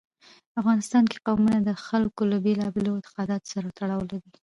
[0.61, 4.29] افغانستان کې قومونه د خلکو له بېلابېلو اعتقاداتو سره تړاو لري.